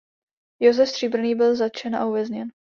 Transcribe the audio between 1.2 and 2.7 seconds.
byl zatčen a uvězněn.